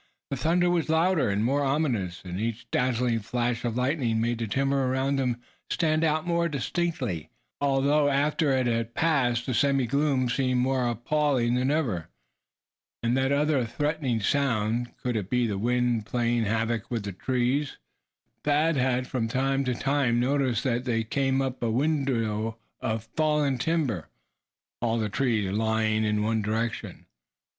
[0.31, 4.47] The thunder was louder, and more ominous, as each dazzling flash of lightning made the
[4.47, 5.37] timber around them
[5.69, 7.29] stand out most distinctly;
[7.61, 12.07] although after it had passed, the semi gloom seemed more appalling than ever.
[13.03, 17.21] And that other threatening sound, could it be the wind playing havoc with the tall
[17.25, 17.77] trees?
[18.43, 23.59] Thad had from time to time noticed that they came upon a windrow of fallen
[23.59, 24.09] timber,
[24.81, 27.05] all the trees lying in one direction.